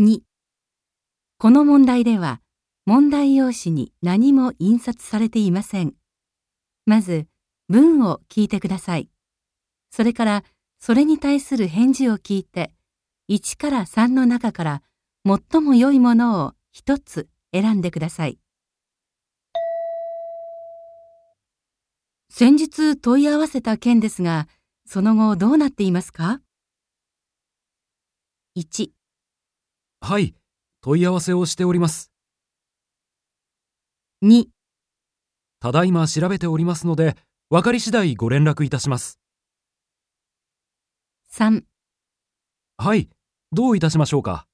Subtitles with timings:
[0.00, 0.22] 2
[1.36, 2.40] この問題では
[2.86, 5.92] 問題用紙に何も印刷されていません。
[6.86, 7.26] まず
[7.68, 9.10] 文を聞いてください。
[9.90, 10.44] それから
[10.78, 12.72] それに対する返事を聞いて
[13.28, 14.82] 1から3の中から
[15.26, 18.38] 最も良いものを一つ選んでください。
[22.30, 24.48] 先日問い合わせた件ですが、
[24.86, 26.40] その後どうなっていますか
[28.56, 28.92] ?1、
[30.02, 30.34] はい、
[30.80, 32.10] 問い合わせをしております。
[34.22, 34.46] 2、
[35.60, 37.16] ただいま調べておりますので、
[37.50, 39.20] 分かり次第ご連絡いたします。
[41.30, 41.62] 3
[42.78, 43.10] はい、
[43.52, 44.46] どういたしましょうか。